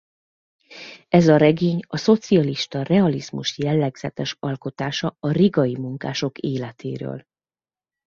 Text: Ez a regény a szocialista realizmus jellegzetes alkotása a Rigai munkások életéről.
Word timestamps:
Ez 1.09 1.27
a 1.27 1.37
regény 1.37 1.79
a 1.87 1.97
szocialista 1.97 2.83
realizmus 2.83 3.57
jellegzetes 3.57 4.35
alkotása 4.39 5.17
a 5.19 5.31
Rigai 5.31 5.77
munkások 5.77 6.37
életéről. 6.37 7.25